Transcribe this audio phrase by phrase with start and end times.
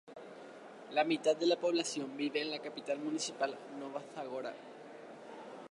[0.93, 4.51] La mitad de la población vive en la capital municipal Nova Zagora.